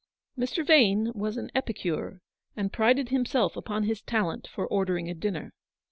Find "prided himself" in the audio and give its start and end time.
2.73-3.55